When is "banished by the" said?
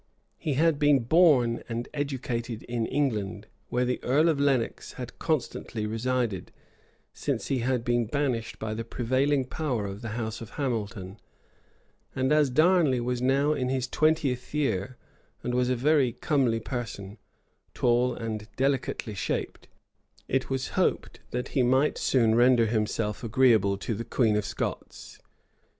8.07-8.83